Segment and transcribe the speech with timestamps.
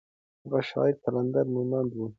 [0.43, 1.99] هغه شاعر قلندر مومند و.